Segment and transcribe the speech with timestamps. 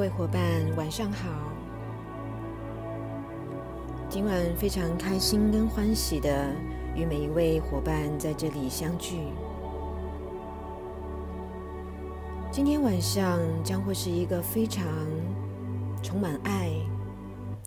[0.00, 0.42] 各位伙伴，
[0.78, 1.28] 晚上好。
[4.08, 6.50] 今晚非常开心跟欢喜的
[6.96, 9.18] 与每一位伙伴在这里相聚。
[12.50, 14.86] 今天晚上将会是一个非常
[16.02, 16.70] 充满爱、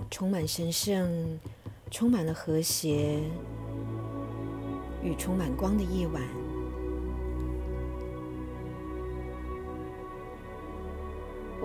[0.09, 1.39] 充满神圣、
[1.91, 3.19] 充满了和谐
[5.03, 6.42] 与充满光的夜晚。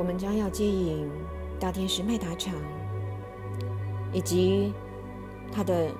[0.08, 1.06] 们将要接引
[1.60, 2.54] 大天使麦达场，
[4.10, 4.72] 以及
[5.52, 5.90] 他的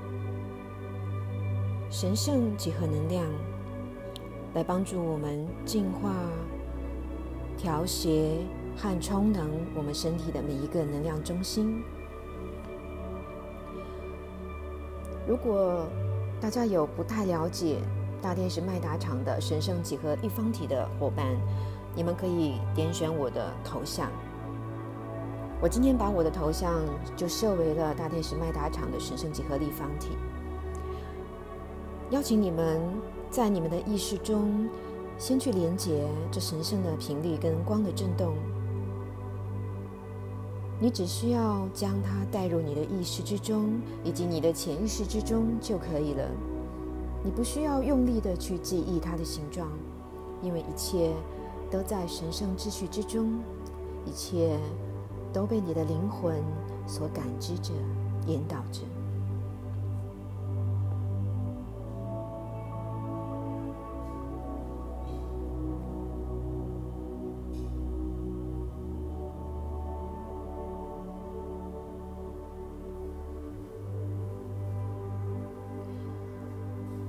[1.91, 3.23] 神圣几何能量，
[4.55, 6.15] 来帮助我们净化、
[7.59, 8.39] 调谐
[8.75, 9.47] 和充能
[9.77, 11.83] 我们身体的每一个能量中心。
[15.27, 15.87] 如果
[16.41, 17.77] 大家有不太了解
[18.23, 21.27] 大天使麦达场的神圣几何立方体的伙伴，
[21.99, 24.09] 你们可以点选我的头像。
[25.61, 26.81] 我今天把我的头像
[27.17, 30.11] 就设为了大天使麦达场的神圣几何立方体，
[32.11, 32.81] 邀请你们
[33.31, 34.69] 在你们的意识中
[35.19, 38.37] 先去连接这神圣的频率跟光的震动。
[40.79, 43.73] 你只需要将它带入你的意识之中，
[44.05, 46.25] 以及你的潜意识之中就可以了。
[47.25, 49.69] 你不需要用力的去记忆它的形状，
[50.41, 51.11] 因为一切。
[51.71, 53.41] 都在神圣秩序之中，
[54.07, 54.59] 一切
[55.33, 56.43] 都被你的灵魂
[56.87, 57.73] 所感知着、
[58.27, 58.81] 引导着。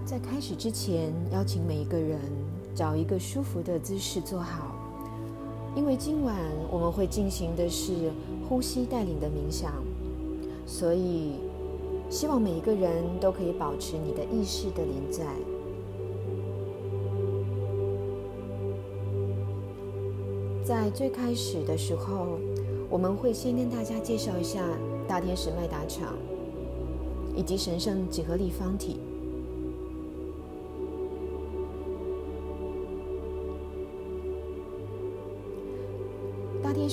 [0.04, 2.20] 在开始之前，邀请每一个人。
[2.76, 4.76] 找一个舒服的姿势坐好，
[5.76, 6.36] 因为今晚
[6.72, 8.12] 我们会进行的是
[8.48, 9.74] 呼吸带领的冥想，
[10.66, 11.34] 所以
[12.10, 15.26] 希望每一个人都可以保持你的意识的临在。
[20.64, 22.38] 在最开始的时候，
[22.90, 24.64] 我们会先跟大家介绍一下
[25.08, 26.16] 大天使麦达场
[27.36, 29.00] 以及神圣几何立方体。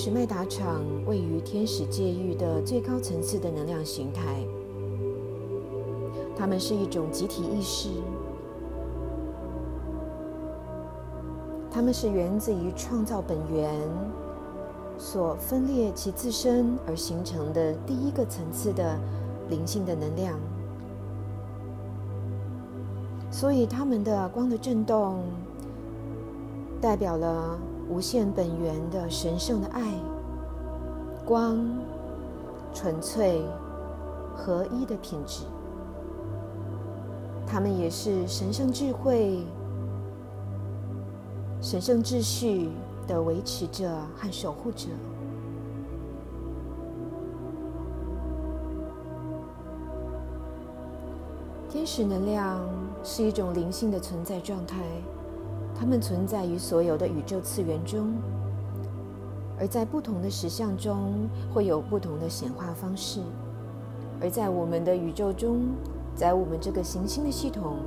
[0.09, 4.43] 麦达场位于天使界域的最高层次的能量形态，
[6.35, 7.89] 它们是一种集体意识，
[11.69, 13.79] 它们是源自于创造本源
[14.97, 18.97] 所分裂其自身而形成的第一个层次的
[19.49, 20.39] 灵性的能量，
[23.29, 25.23] 所以它们的光的震动
[26.79, 27.57] 代表了。
[27.89, 29.81] 无限本源的神圣的爱、
[31.25, 31.57] 光、
[32.73, 33.41] 纯粹、
[34.35, 35.45] 合一的品质，
[37.45, 39.45] 他们也是神圣智慧、
[41.61, 42.69] 神圣秩序
[43.07, 44.87] 的维持者和守护者。
[51.69, 52.59] 天使能量
[53.03, 54.83] 是一种灵性的存在状态。
[55.79, 58.15] 它们存在于所有的宇宙次元中，
[59.59, 63.21] 而在不同的实相中会有不同的显化方式。
[64.19, 65.67] 而在我们的宇宙中，
[66.15, 67.77] 在我们这个行星的系统，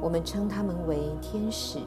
[0.00, 1.78] 我们称它们为天使。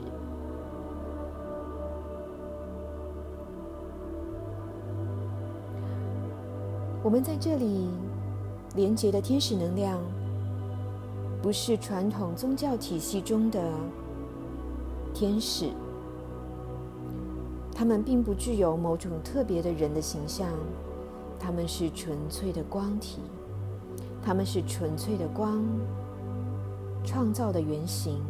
[7.04, 7.88] 我们在这里
[8.74, 10.00] 连接的天使能量，
[11.40, 13.62] 不是传统宗教体系中的。
[15.16, 15.72] 天使，
[17.74, 20.50] 他们并不具有某种特别的人的形象，
[21.40, 23.22] 他们是纯粹的光体，
[24.22, 25.64] 他们是纯粹的光
[27.06, 28.22] 创造的原型，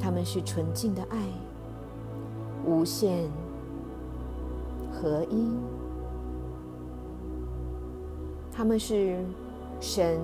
[0.00, 1.18] 他们是纯净的爱，
[2.64, 3.28] 无限
[4.90, 5.50] 合一，
[8.50, 9.22] 他们是
[9.78, 10.18] 神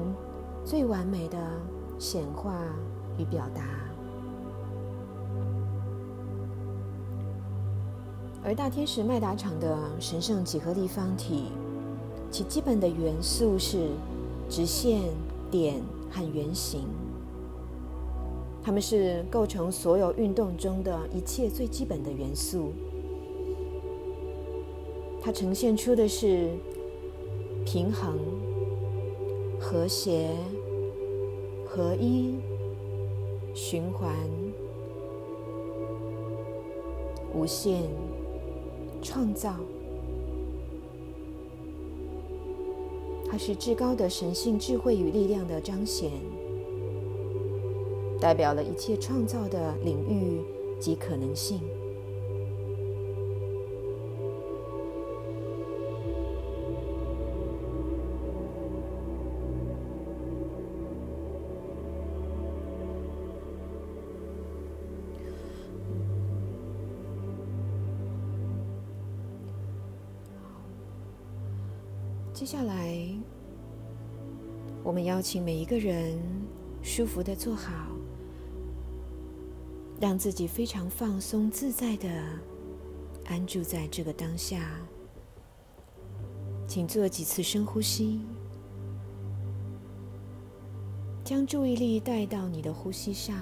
[0.65, 1.37] 最完美的
[1.99, 2.55] 显化
[3.19, 3.84] 与表达。
[8.47, 11.45] 而大天使麦达场的神圣几何立方体，
[12.31, 13.89] 其基本的元素是
[14.51, 15.01] 直线、
[15.51, 15.81] 点
[16.11, 16.83] 和圆形。
[18.63, 22.73] 它们是构成所有运动中的一切最基本的元素。
[25.23, 26.51] 它呈现出的是
[27.65, 28.19] 平衡、
[29.59, 30.29] 和谐、
[31.67, 32.35] 合一、
[33.55, 34.15] 循环、
[37.35, 37.85] 无限。
[39.05, 39.55] 创造。
[43.31, 46.13] 它是至高的神性智慧与力量的彰显
[48.21, 50.41] 代表了一切创造的领域
[50.81, 51.61] 及可能性。
[75.25, 76.21] 请每一个人
[76.83, 77.73] 舒服的坐好，
[79.99, 82.07] 让自己非常放松自在的
[83.25, 84.69] 安住在这个当下。
[86.69, 88.21] 请做几次深呼吸，
[91.25, 93.35] 将注意力带到你的呼吸上，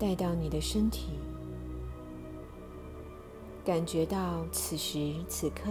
[0.00, 1.10] 带到你的身体。
[3.64, 5.70] 感觉到此时此刻，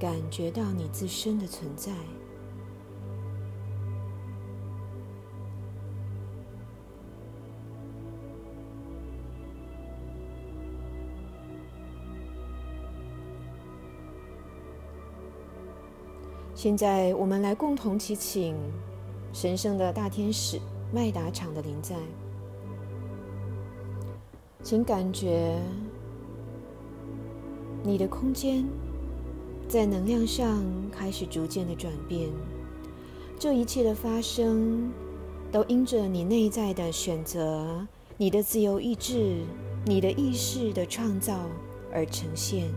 [0.00, 1.92] 感觉到你自身的存在。
[16.54, 18.56] 现在，我们来共同祈请
[19.34, 20.58] 神圣的大天使
[20.92, 21.94] 麦达场的临在，
[24.62, 25.58] 请感觉。
[27.82, 28.62] 你的空间
[29.70, 32.28] 在能量上开始逐渐的转变，
[33.38, 34.92] 这一切的发生
[35.52, 37.86] 都因着你内在的选择、
[38.16, 39.44] 你的自由意志、
[39.86, 41.38] 你的意识的创造
[41.92, 42.68] 而呈现。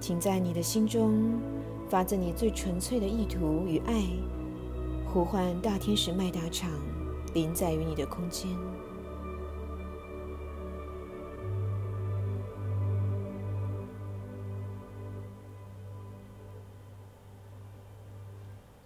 [0.00, 1.40] 请在你的心中
[1.88, 4.02] 发自你最纯粹的意图与爱，
[5.06, 6.68] 呼唤大天使麦达场
[7.32, 8.50] 临在于你的空间。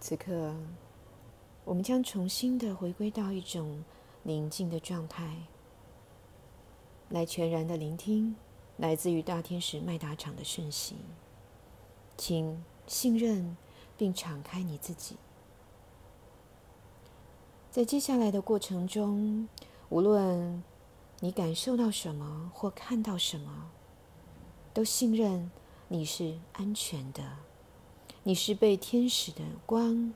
[0.01, 0.55] 此刻，
[1.63, 3.83] 我们将重新的回归到一种
[4.23, 5.43] 宁静的状态，
[7.09, 8.35] 来全然的聆听
[8.77, 10.95] 来自于大天使麦达场的讯息。
[12.17, 13.55] 请信任
[13.95, 15.17] 并敞开你自己，
[17.69, 19.47] 在接下来的过程中，
[19.89, 20.63] 无论
[21.19, 23.69] 你感受到什么或看到什么，
[24.73, 25.51] 都信任
[25.89, 27.50] 你是安全的。
[28.23, 30.13] 你是被天使的光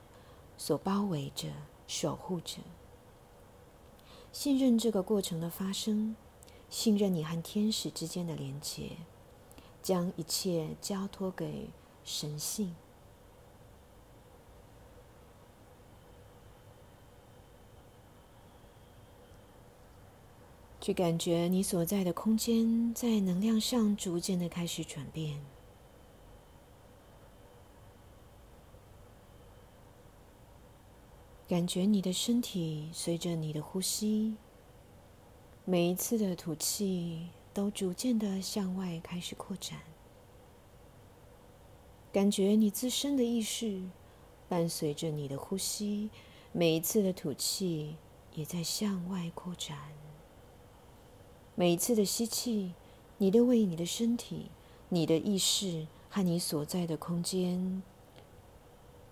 [0.57, 1.47] 所包围着、
[1.87, 2.59] 守护着。
[4.31, 6.15] 信任这个过程的发生，
[6.69, 8.91] 信任你和天使之间的连结，
[9.81, 11.69] 将一切交托给
[12.03, 12.75] 神性，
[20.79, 25.54] 去感觉你所在的空间在能量上逐渐的开始转变。
[31.47, 34.35] 感觉你的身体随着你的呼吸，
[35.63, 39.79] 每一次的吐气都逐渐的向外开始扩展。
[42.11, 43.83] 感觉你自身的意识
[44.49, 46.09] 伴随着你的呼吸，
[46.51, 47.97] 每一次的吐气
[48.33, 49.77] 也在向外扩展。
[51.53, 52.73] 每一次的吸气，
[53.19, 54.49] 你都为你的身体、
[54.89, 57.83] 你的意识和你所在的空间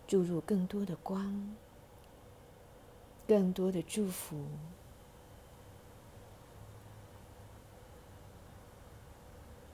[0.07, 1.55] 注入更多的光。
[3.27, 4.45] 更多的祝福。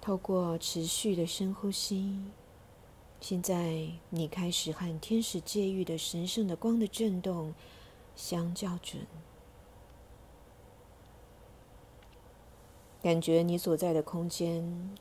[0.01, 2.19] 透过持续的深呼吸，
[3.19, 7.53] 现在你开始和天使界域的神圣的光的震动
[8.15, 9.05] 相校准，
[13.03, 14.95] 感觉你所在的空间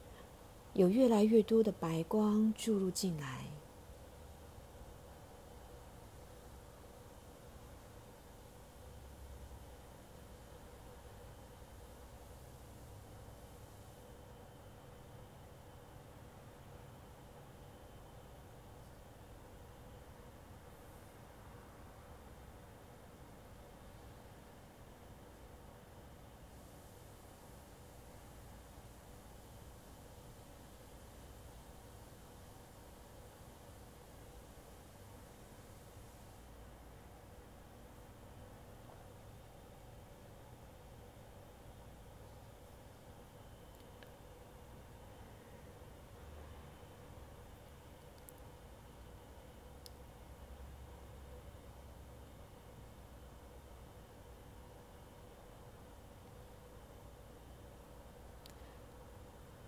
[0.75, 3.47] 有越来越多的白光注入进来。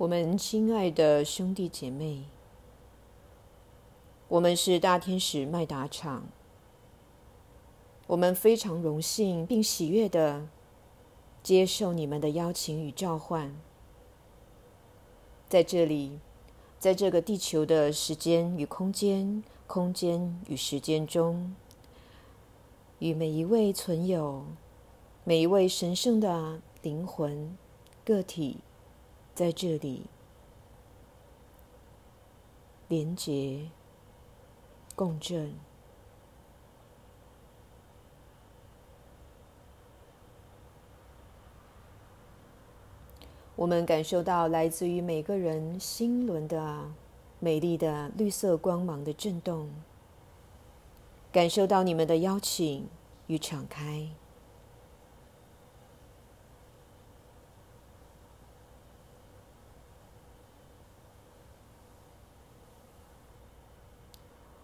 [0.01, 2.25] 我们亲爱的兄弟姐妹，
[4.29, 6.25] 我们是大天使麦达场。
[8.07, 10.49] 我们非常荣幸并喜悦的
[11.43, 13.55] 接受你们的邀请与召唤，
[15.51, 16.19] 在这里，
[16.79, 21.55] 在这个地球的时间与空间、空间与时间中，
[23.01, 24.47] 与每一位存有、
[25.25, 27.55] 每一位神圣的灵魂
[28.03, 28.61] 个体。
[29.41, 30.03] 在这里，
[32.89, 33.71] 连结、
[34.95, 35.55] 共振，
[43.57, 46.91] 我们感受到来自于每个人心轮的
[47.39, 49.71] 美丽的绿色光芒的震动，
[51.33, 52.87] 感受到你们的邀请
[53.27, 54.07] 与敞开。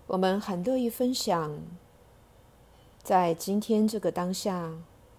[0.09, 1.59] 我们很乐意分享，
[3.03, 4.73] 在今天这个当下，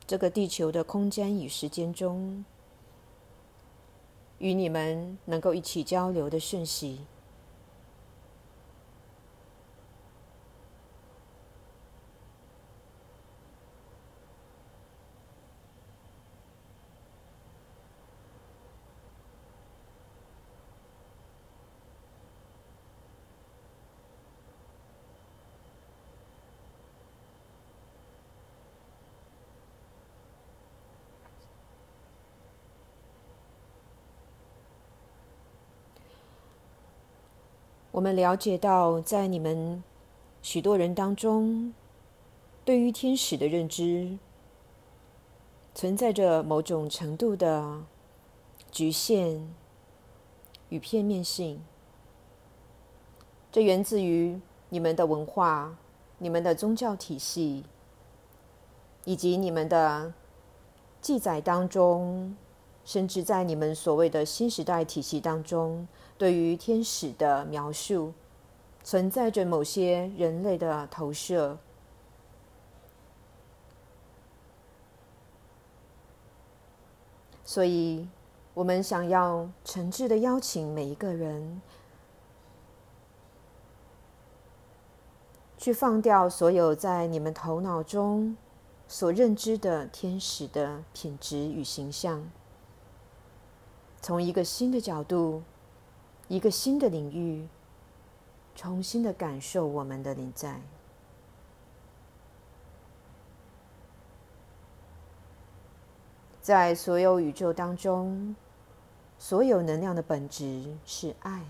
[0.06, 2.46] 这个地球的空间与时间中，
[4.38, 7.02] 与你们能够一起交流的讯息。
[37.98, 39.84] 我们了解到，在你们
[40.44, 41.74] 许多人当中，
[42.64, 44.20] 对于天使的认知
[45.74, 47.82] 存在着某种程度的
[48.70, 49.52] 局限
[50.70, 51.60] 与片面性。
[53.52, 54.40] 这源自于
[54.70, 55.76] 你们的文化、
[56.20, 57.64] 你们的宗教体系，
[59.06, 60.14] 以及你们的
[61.02, 62.38] 记载当中，
[62.88, 65.86] 甚至在你们所谓的新时代体系当中。
[66.18, 68.14] 对于天使的描述，
[68.82, 71.58] 存在着某些人类的投射，
[77.44, 78.08] 所以
[78.54, 81.62] 我们想要诚挚的邀请每一个人，
[85.58, 88.36] 去放掉所有在你们头脑中
[88.88, 92.28] 所认知的天使的品质与形象，
[94.02, 95.44] 从一个新的角度。
[96.30, 97.48] 一个新的领域，
[98.54, 100.60] 重新的感受我们的临在，
[106.42, 108.36] 在所有宇宙当中，
[109.18, 111.46] 所有能量的本质是爱，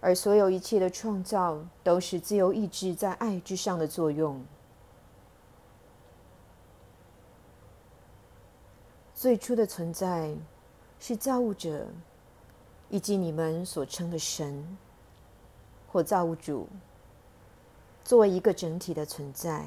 [0.00, 4.46] 而所有一切的创造都是自由意志在爱之上的作用。
[9.24, 10.36] 最初的存在
[11.00, 11.86] 是造物者，
[12.90, 14.76] 以及你们所称的神
[15.90, 16.68] 或造物主，
[18.04, 19.66] 作为一个整体的存在。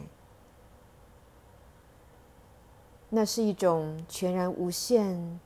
[3.09, 5.39] 那是一种全然无限、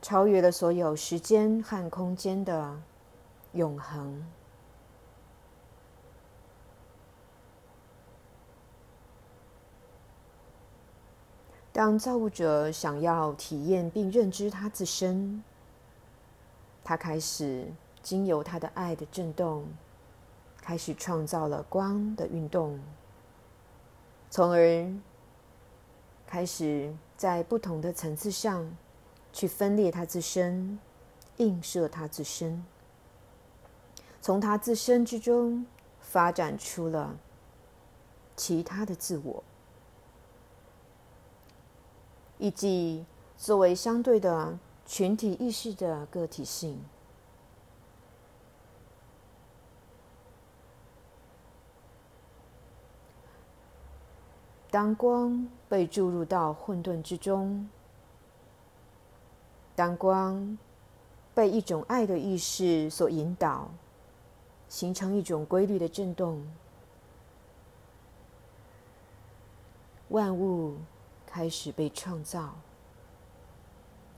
[0.00, 2.80] 超越了所有时间和空间的
[3.54, 4.24] 永恒。
[11.78, 15.44] 当造物者想要体验并认知他自身，
[16.82, 19.64] 他开始经由他的爱的震动，
[20.60, 22.80] 开始创造了光的运动，
[24.28, 24.92] 从而
[26.26, 28.76] 开始在不同的层次上
[29.32, 30.80] 去分裂他自身，
[31.36, 32.64] 映射他自身，
[34.20, 35.64] 从他自身之中
[36.00, 37.14] 发展出了
[38.34, 39.44] 其他的自我。
[42.38, 43.04] 以及
[43.36, 46.80] 作为相对的群体意识的个体性，
[54.70, 57.68] 当光被注入到混沌之中，
[59.74, 60.56] 当光
[61.34, 63.68] 被一种爱的意识所引导，
[64.68, 66.42] 形成一种规律的震动，
[70.08, 70.76] 万物。
[71.30, 72.54] 开始被创造，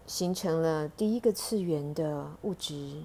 [0.07, 3.02] 形成了第一个次元的物质，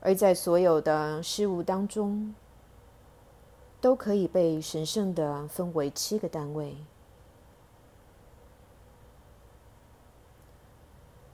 [0.00, 2.32] 而在所有的事物当中，
[3.80, 6.76] 都可以被神圣的分为七个单位，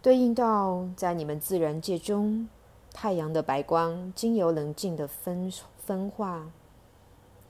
[0.00, 2.48] 对应到在你们自然界中
[2.94, 6.50] 太阳的白光，经由冷静的分分化、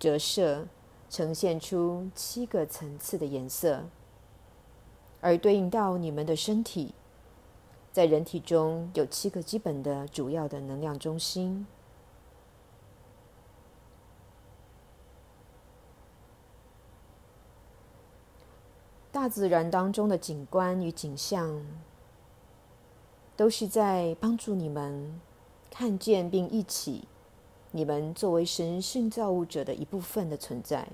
[0.00, 0.67] 折射，
[1.12, 3.85] 呈现出七个层次的颜色，
[5.21, 6.95] 而对应到你们的身体，
[7.92, 11.67] 在人体中有七个基本的主要的能量中心。
[19.10, 21.63] 大自然当中的景观与景象，
[23.37, 25.21] 都是在帮助你们
[25.71, 27.06] 看见并一起
[27.73, 30.87] 你们作为神圣造物者的一部分的存在。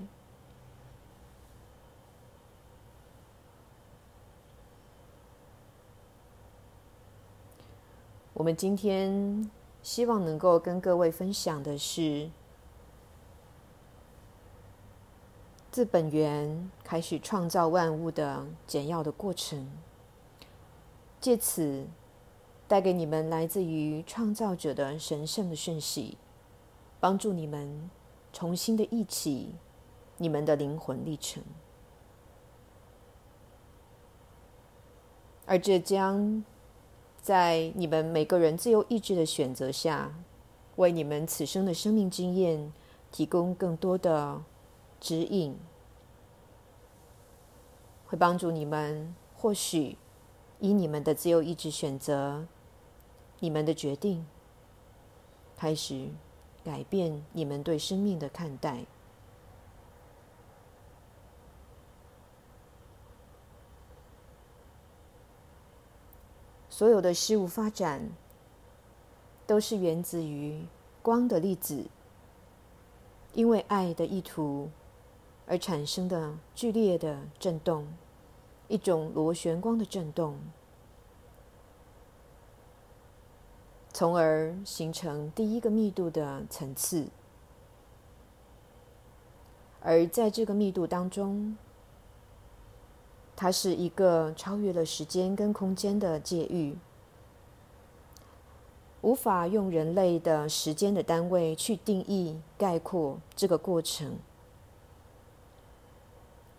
[8.33, 9.49] 我们今天
[9.83, 12.29] 希望能够跟各位分享的是。
[15.71, 19.69] 自本源开始创造万物的简要的过程，
[21.21, 21.85] 借此
[22.67, 26.17] 带给你们来自于创造者的神圣的讯息，
[26.99, 27.89] 帮助你们
[28.31, 29.55] 重新的忆起
[30.17, 31.43] 你们的灵魂历程，
[35.45, 36.43] 而这将
[37.21, 40.13] 在你们每个人自由意志的选择下，
[40.75, 42.71] 为你们此生的生命经验
[43.11, 44.41] 提供更多的。
[45.01, 45.57] 指引
[48.05, 49.97] 会帮助你们，或许
[50.59, 52.45] 以你们的自由意志选择，
[53.39, 54.25] 你们的决定，
[55.55, 56.09] 开始
[56.69, 58.85] 改变你们对生命的看待。
[66.69, 68.11] 所有的事物发展，
[69.47, 70.63] 都是源自于
[71.01, 71.87] 光的粒子，
[73.33, 74.69] 因为爱的意图。
[75.47, 77.87] 而产生的剧烈的震动，
[78.67, 80.37] 一种螺旋光的震动，
[83.99, 87.07] 从而形成第一个密度的层次。
[89.81, 91.57] 而在这个密度当中，
[93.35, 96.77] 它是一个超越了时间跟空间的界域，
[99.01, 104.17] 无法用人类的时间的单位去定义概括这个过程。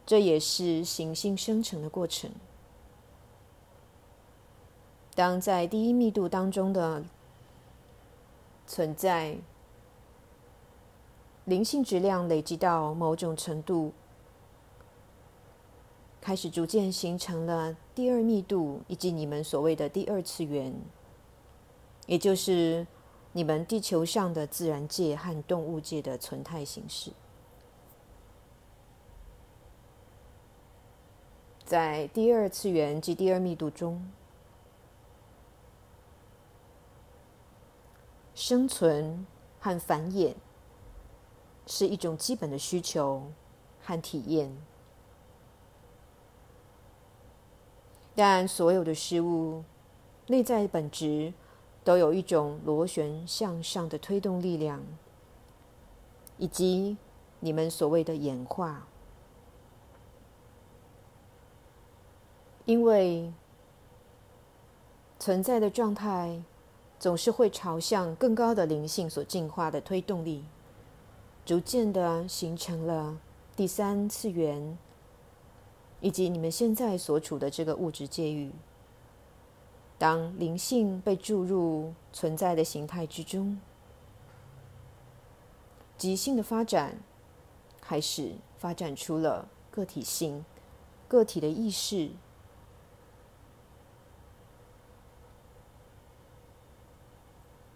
[0.04, 2.30] 这也是行星生成的过程。
[5.14, 7.02] 当在第一密度当中的
[8.70, 9.36] 存在
[11.46, 13.92] 灵性质量累积到某种程度，
[16.20, 20.72] 开始逐渐形成了第二密度，以及你们所谓的第二次元，
[22.06, 22.86] 也就是
[23.32, 27.10] 你们地球上的自然界和动物界的存态形式。
[31.64, 34.00] 在第二次元及第二密度中，
[38.50, 39.24] 生存
[39.60, 40.34] 和繁衍
[41.68, 43.30] 是一种基本的需求
[43.80, 44.50] 和体验。
[48.16, 49.62] 但所有的事物
[50.26, 51.32] 内在本质
[51.84, 54.82] 都有一种螺旋向上的推动力量，
[56.36, 56.96] 以及
[57.38, 58.88] 你们所谓的演化。
[62.64, 63.32] 因为
[65.20, 66.42] 存在的状态
[67.00, 70.44] 总是会朝向更高的灵性所进化的推动力，
[71.46, 73.18] 逐渐的形成了
[73.56, 74.76] 第三次元，
[76.02, 78.52] 以及你们现在所处的这个物质界域。
[79.96, 83.58] 当灵性被注入存在的形态之中，
[85.96, 86.98] 即性的发展
[87.80, 90.44] 开始发展出了个体性、
[91.08, 92.10] 个体的意识。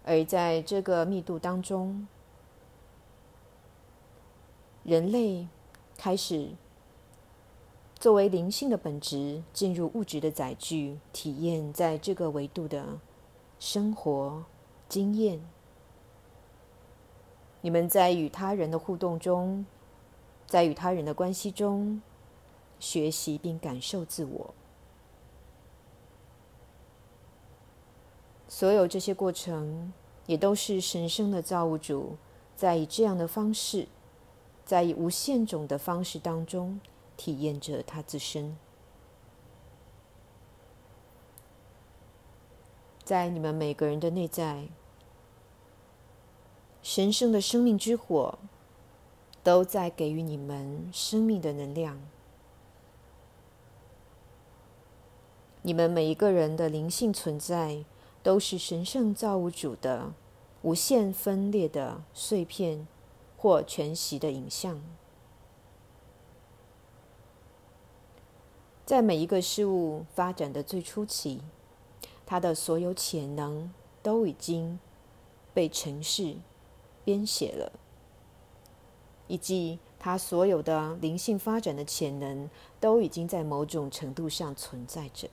[0.04, 2.06] 而在这个密度当中，
[4.82, 5.48] 人类
[5.96, 6.50] 开始
[7.98, 12.98] 作为灵性的本质进入物质的载具，体验在这个维度的
[13.58, 14.44] 生活
[14.88, 15.40] 经验。
[17.62, 19.64] 你们在与他人的互动中，
[20.46, 22.02] 在与他人的关系中，
[22.78, 24.54] 学习并感受自我。
[28.48, 29.92] 所有这些过程，
[30.26, 32.16] 也都是神圣的造物主
[32.54, 33.88] 在以这样的方式，
[34.64, 36.80] 在以无限种的方式当中
[37.16, 38.56] 体验着他自身。
[43.02, 44.68] 在你们每个人的内在，
[46.82, 48.38] 神圣的生命之火
[49.42, 52.00] 都在给予你们生命的能量。
[55.60, 57.84] 你们每一个人的灵性存在，
[58.24, 60.14] 都是神圣造物主的
[60.62, 62.88] 无限分裂的碎片
[63.36, 64.82] 或全息的影像。
[68.86, 71.42] 在每一个事物发展的最初期，
[72.24, 73.70] 它的所有潜能
[74.02, 74.78] 都已经
[75.52, 76.36] 被城市
[77.04, 77.72] 编写了，
[79.28, 82.48] 以及它所有的灵性发展的潜能
[82.80, 85.28] 都已经在某种程度上存在着。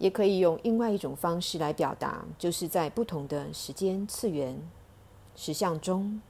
[0.00, 4.58] 也可以用另外一种方式来表达，就是在不同的时间次元、
[5.36, 6.20] 实相中。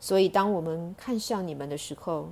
[0.00, 2.30] 所以，当我们看向你们的时候，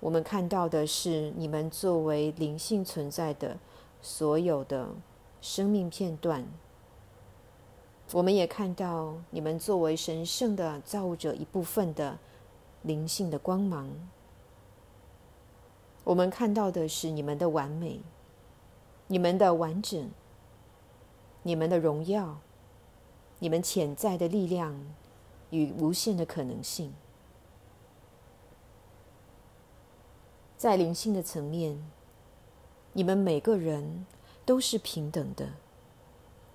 [0.00, 3.58] 我们看到的是你们作为灵性存在的
[4.00, 4.88] 所有的
[5.42, 6.46] 生命片段。
[8.12, 12.18] 我们也看到你们作为神圣的造物者一部分的
[12.82, 13.90] 灵性的光芒。
[16.04, 18.00] 我们看到的是你们的完美、
[19.08, 20.10] 你们的完整、
[21.42, 22.38] 你们的荣耀、
[23.40, 24.78] 你们潜在的力量。
[25.50, 26.92] 与无限的可能性，
[30.56, 31.80] 在灵性的层面，
[32.92, 34.04] 你们每个人
[34.44, 35.50] 都是平等的，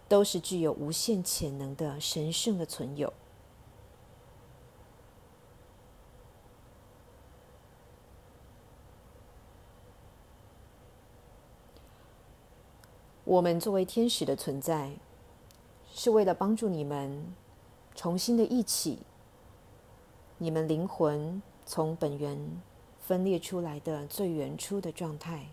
[0.10, 3.14] 都是具有无限潜能的神圣的存有。
[13.30, 14.90] 我们作为天使的存在，
[15.94, 17.24] 是为了帮助你们。
[17.94, 19.04] 重新的一起，
[20.40, 22.60] 你们灵魂从本源
[23.00, 25.50] 分裂出来的最原初的状态，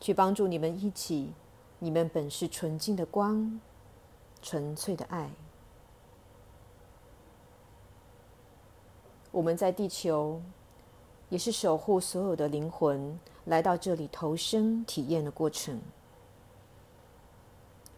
[0.00, 1.30] 去帮助你们一起。
[1.78, 3.60] 你们本是纯净的光，
[4.42, 5.30] 纯粹的爱。
[9.30, 10.42] 我们在地球，
[11.28, 15.80] 也是守护所有的灵魂来到这里投生体验的过程。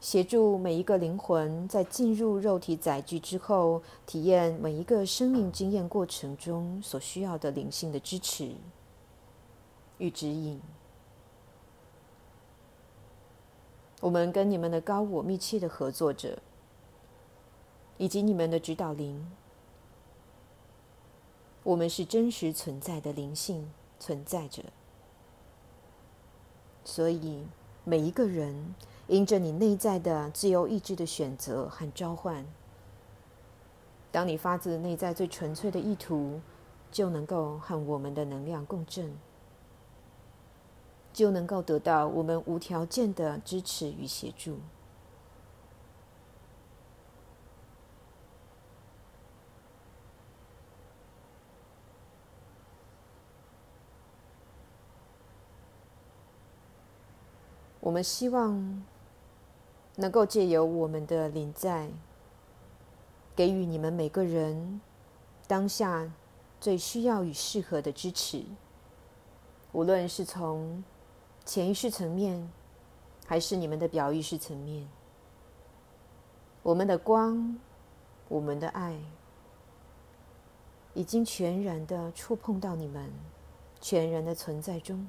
[0.03, 8.53] 协助每一个灵魂在进入肉体载具之后，体验每一个生命经验过程中所需要的灵性的支持
[9.99, 10.61] 与指引。
[14.01, 16.37] 我们跟你们的高我密切的合作着，
[17.97, 19.31] 以及你们的指导灵。
[21.63, 24.65] 我们是真实存在的灵性存在着，
[26.85, 27.45] 所以
[27.85, 28.75] 每一个人。
[29.13, 32.47] 因着你内在的自由意志的选择和召唤，
[34.11, 36.41] 当你发自内在最纯粹的意图，
[36.91, 39.15] 就能够和我们的能量共振，
[41.13, 44.57] 就能够得到我们无条件的支持与协助。
[57.81, 58.83] 我们希望。
[59.97, 61.89] 能够借由我们的临在，
[63.37, 64.81] 给予你们每个人
[65.47, 66.11] 当下
[66.61, 68.45] 最需要与适合的支持，
[69.73, 70.83] 无论是从
[71.45, 72.51] 潜意识层面，
[73.27, 74.89] 还是你们的表意识层面，
[76.63, 77.59] 我们的光，
[78.29, 78.99] 我们的爱，
[80.95, 83.11] 已经全然的触碰到你们
[83.81, 85.07] 全然的存在中。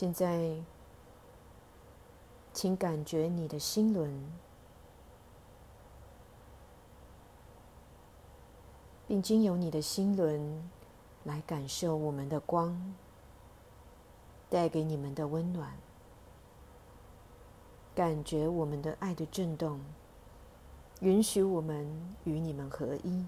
[0.00, 0.54] 现在，
[2.52, 4.30] 请感觉你的心轮，
[9.08, 10.70] 并经由你的心轮
[11.24, 12.94] 来感受我们的光
[14.48, 15.76] 带给你们的温暖，
[17.96, 19.80] 感觉我们的爱的震动，
[21.00, 23.26] 允许我们与你们合一，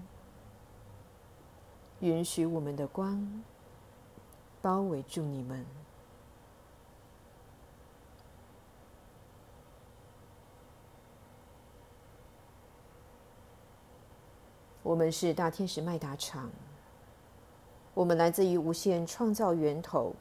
[1.99, 3.43] 允许我们的光
[4.61, 5.65] 包围住你们。
[14.83, 16.49] 我们是大天使麦达场，
[17.93, 20.13] 我们来自于无限创造源头。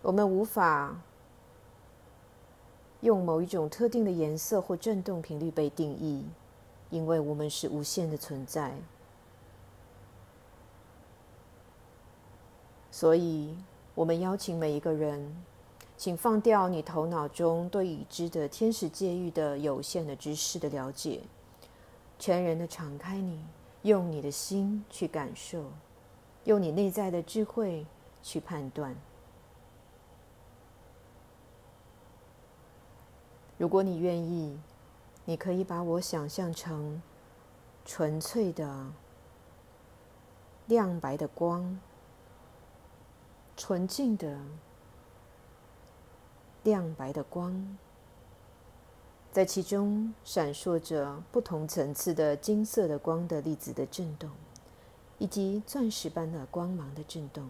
[0.00, 0.96] 我们无法
[3.02, 6.24] 用某一种特定的颜色或振动频率被定义，
[6.90, 8.74] 因为我们是无限的存在。
[12.90, 13.56] 所以，
[13.94, 15.36] 我们邀请每一个人，
[15.96, 21.20] 请放掉你头脑中对已知的天使界域的有限的知识的了解。
[22.22, 23.44] 全然的敞开你，
[23.82, 25.64] 用你的心去感受，
[26.44, 27.84] 用你内在的智慧
[28.22, 28.94] 去判断。
[33.58, 34.56] 如果你愿意，
[35.24, 37.02] 你可以把我想象成
[37.84, 38.86] 纯粹的
[40.66, 41.80] 亮白的光，
[43.56, 44.38] 纯净的
[46.62, 47.76] 亮白的光，
[49.32, 54.30] 在其中闪烁着不同层次的金色的光的粒子的震动，
[55.16, 57.48] 以及钻石般的光芒的震动。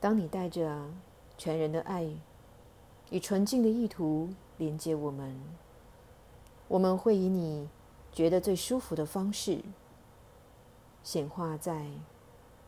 [0.00, 0.88] 当你带着
[1.36, 2.08] 全人的爱，
[3.10, 5.38] 以纯净的意图连接我们，
[6.68, 7.68] 我们会以你
[8.10, 9.60] 觉得最舒服的方式
[11.04, 11.86] 显化在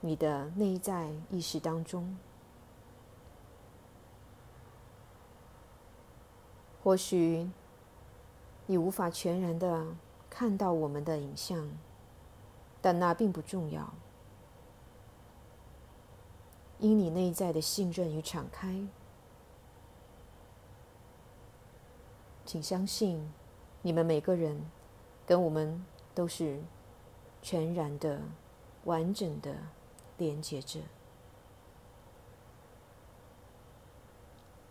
[0.02, 2.14] 你的内在意识当中。
[6.84, 7.48] 或许
[8.66, 9.86] 你无法全然的
[10.28, 11.66] 看到我们的影像，
[12.82, 13.94] 但那并不重要。
[16.78, 18.86] 因你内在的信任与敞开，
[22.44, 23.32] 请相信，
[23.80, 24.70] 你们每个人
[25.24, 25.82] 跟我们
[26.14, 26.60] 都是
[27.40, 28.20] 全然的、
[28.84, 29.56] 完整的
[30.18, 30.80] 连接着。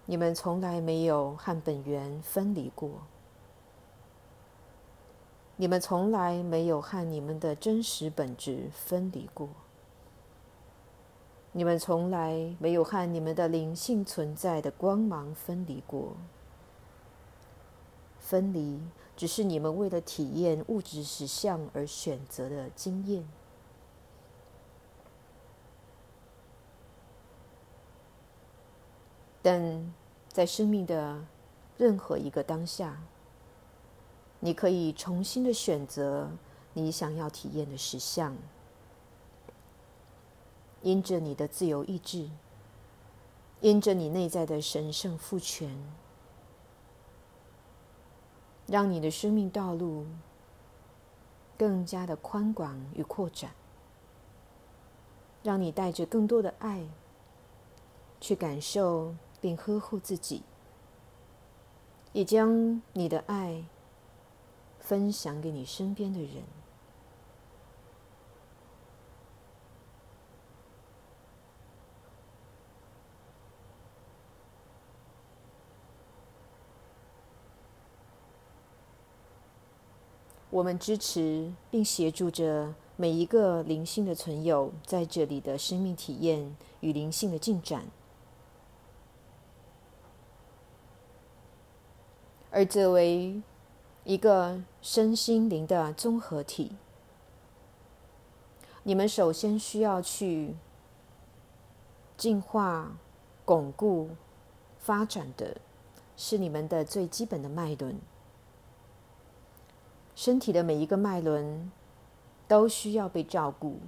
[0.05, 2.89] 你们从来没有和本源分离过，
[5.55, 9.47] 你们从来没有和你们的真实本质分离过。
[11.53, 16.17] 你们从来没有和你们的灵性存在的光芒分离过。
[18.19, 18.81] 分离
[19.15, 23.23] 只是你们为了体验物质实相而选择的经验。
[29.43, 29.93] 但
[30.29, 31.23] 在生命的
[31.77, 32.97] 任何一个当下，
[34.39, 36.31] 你可以重新的选择
[36.73, 38.35] 你想要体验的实相。
[40.81, 42.29] 因着你的自由意志，
[43.61, 45.77] 因着你内在的神圣赋权，
[48.67, 50.05] 让你的生命道路
[51.57, 53.51] 更加的宽广与扩展，
[55.41, 56.85] 让你带着更多的爱
[58.19, 60.41] 去感受并呵护自己，
[62.13, 63.65] 也将你的爱
[64.79, 66.43] 分享给你身边的人。
[80.49, 87.87] 我们支持并协助着每一个灵性的存有在这里的生命体验与灵性的进展，
[92.55, 93.41] 而作为
[94.03, 96.75] 一个身心灵的综合体，
[98.83, 100.53] 你们首先需要去
[102.15, 102.95] 进化、
[103.43, 104.11] 巩固、
[104.77, 105.57] 发展的
[106.15, 107.99] 是你们的最基本的脉轮。
[110.15, 111.71] 身体的每一个脉轮
[112.47, 113.79] 都需要被照顾，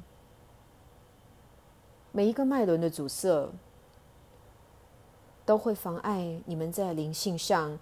[2.11, 3.51] 每一个脉轮的阻塞
[5.45, 7.77] 都会妨碍你们在灵性上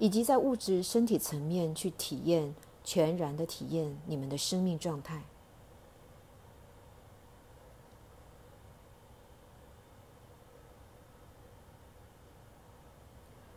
[0.00, 5.22] 以及在物质身体层面去体验全然的体验你们的生命状态。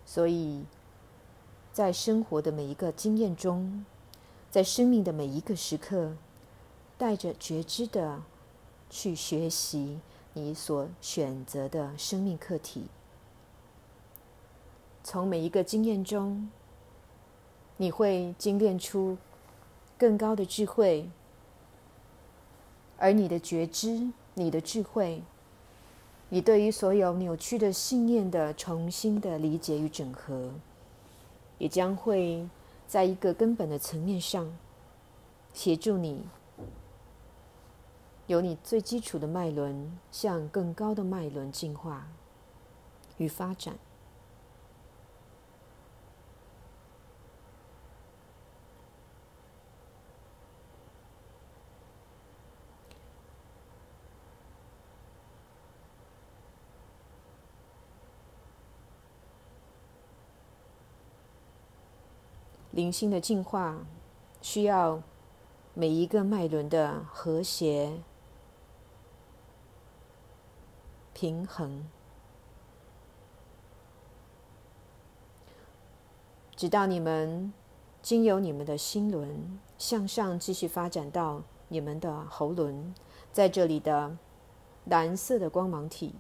[0.06, 0.64] 所以
[1.72, 3.84] 在生活的每一个经验中。
[4.52, 6.16] 在生命的每一个时刻，
[6.96, 8.22] 带着觉知的
[8.88, 10.00] 去学习
[10.34, 12.86] 你所选择的生命课题。
[15.04, 16.50] 从每一个经验中，
[17.78, 19.18] 你会精炼出
[19.98, 21.10] 更高的智慧，
[22.98, 25.22] 而你的觉知、你的智慧，
[26.30, 30.52] 你对于所有扭曲的信念的重新的理解与整合，
[31.58, 32.48] 也将会。
[32.86, 34.56] 在一个根本的层面上，
[35.52, 36.22] 协助你
[38.28, 42.08] 由你最基础的脉轮向更高的脉轮进化
[43.18, 43.74] 与发展。
[62.74, 63.86] 灵性的进化
[64.42, 65.04] 需要
[65.76, 68.00] 每一个脉轮的和谐、
[71.14, 71.86] 平衡，
[76.56, 77.54] 直到你们
[78.02, 82.96] 经由你们的心轮向上继续发展到你们的喉轮，
[83.32, 84.18] 在这里的
[84.86, 86.16] 蓝色的光芒体，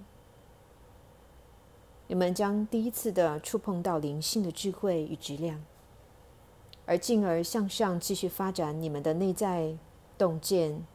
[2.05, 5.63] 你们将第一次的触碰到灵性的智慧与质量，
[6.85, 9.77] 而进而向上继续发展你们的内在
[10.17, 10.85] 洞见，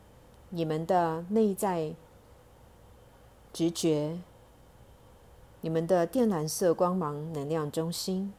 [0.50, 1.94] 你们的内在
[3.52, 4.18] 直觉，
[5.62, 8.32] 你们的靛蓝色光芒能量中心。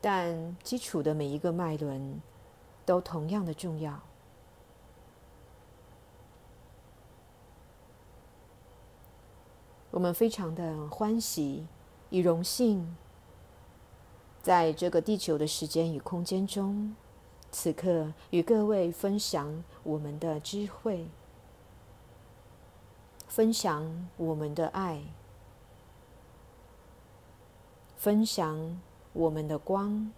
[0.00, 2.20] 但基础的每一个脉轮
[2.84, 4.00] 都同样的重要。
[9.90, 11.66] 我们非常的欢喜
[12.10, 12.96] 与荣幸，
[14.46, 16.94] 在这个地球的时间与空间中，
[17.50, 21.08] 此刻与各位分享我们的智慧，
[23.26, 25.02] 分享我们的爱，
[27.96, 28.80] 分享。
[29.12, 30.12] 我们的光，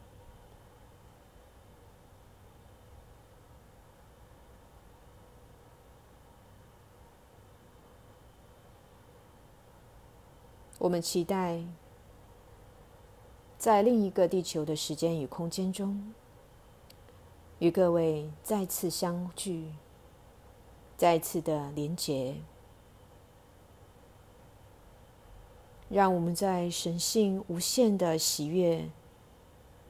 [10.79, 11.63] 我们期待
[13.59, 16.15] 在另一个地球的时间与空间中，
[17.59, 19.73] 与各位再次相聚，
[20.97, 22.37] 再次的连结。
[25.89, 28.89] 让我们在神性无限的喜悦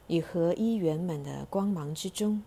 [0.07, 2.42] 与合一圆满的光芒之中，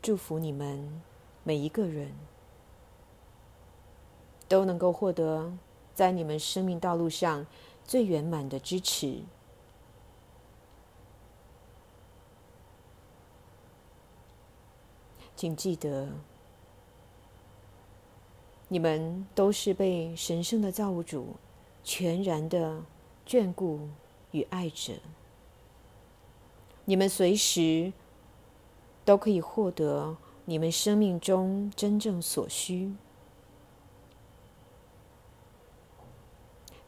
[0.00, 1.02] 祝福你们
[1.42, 2.12] 每一个人
[4.48, 5.52] 都能够获得
[5.94, 7.44] 在你们生命道路上
[7.84, 9.22] 最圆满的支持。
[15.36, 16.08] 请记得。
[18.74, 21.36] 你们都是被神圣的造物主
[21.84, 22.82] 全然的
[23.24, 23.88] 眷顾
[24.32, 24.94] 与爱着。
[26.86, 27.92] 你们随时
[29.04, 30.16] 都可以获得
[30.46, 32.92] 你们生命中真正所需。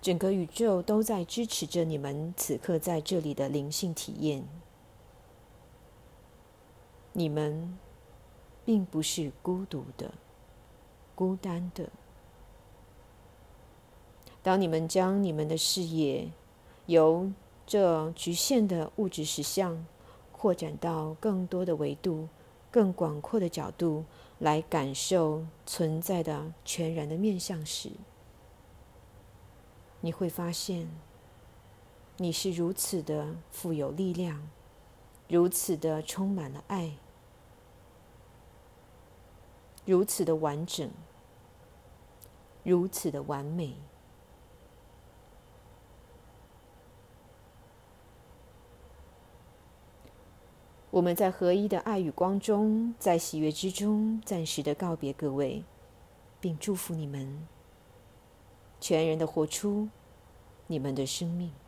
[0.06, 4.46] 整个宇宙都在支持着你们此刻在这里的灵性体验。
[7.12, 7.76] 你们
[8.64, 10.14] 并不是孤独的。
[11.16, 11.90] 孤单的。
[14.44, 16.30] 当你们将你们的视野
[16.86, 17.28] 由
[17.66, 19.84] 这局限的物质实相
[20.30, 22.28] 扩展到更多的维度、
[22.70, 24.04] 更广阔的角度
[24.38, 27.90] 来感受存在的全然的面相时，
[30.06, 30.88] 你会发现，
[32.18, 34.48] 你是如此的富有力量，
[35.28, 36.92] 如此的充满了爱。
[39.84, 40.88] 如此的完整，
[42.62, 43.74] 如此的完美。
[50.90, 55.64] 我们在合一的爱与光中，在喜悦之中，暂时的告别各位，
[56.38, 57.44] 并祝福你们
[58.78, 59.88] 全然的活出
[60.68, 61.65] 你们的生命。